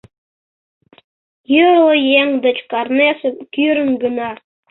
Йорло 1.55 1.93
еҥ 2.21 2.29
деч 2.45 2.57
карнесым 2.71 3.35
кӱрын 3.53 3.91
гына. 4.03 4.29